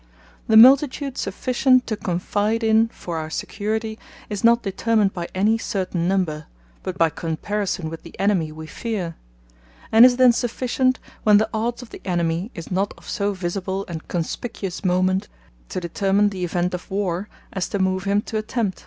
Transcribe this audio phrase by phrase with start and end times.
[0.47, 3.99] The Multitude sufficient to confide in for our Security,
[4.31, 6.47] is not determined by any certain number,
[6.81, 9.15] but by comparison with the Enemy we feare;
[9.91, 13.85] and is then sufficient, when the odds of the Enemy is not of so visible
[13.87, 15.27] and conspicuous moment,
[15.69, 18.79] to determine the event of warre, as to move him to attempt.